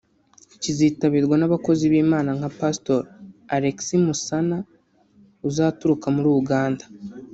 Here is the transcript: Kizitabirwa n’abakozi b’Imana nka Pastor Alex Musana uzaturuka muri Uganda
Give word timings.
Kizitabirwa 0.61 1.35
n’abakozi 1.37 1.83
b’Imana 1.91 2.29
nka 2.37 2.49
Pastor 2.59 2.99
Alex 3.55 3.77
Musana 4.05 4.57
uzaturuka 5.49 6.07
muri 6.15 6.29
Uganda 6.41 6.83